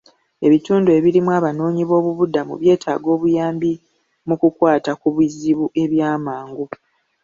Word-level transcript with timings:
Ebitundu 0.45 0.89
ebirimu 0.97 1.29
Abanoonyi 1.37 1.83
b'obubudamu 1.89 2.53
byetaaga 2.61 3.07
obuyambi 3.15 3.71
mu 4.27 4.35
kukwata 4.41 4.91
ku 5.01 5.07
bizibu 5.15 5.65
ebyamangu. 5.83 6.65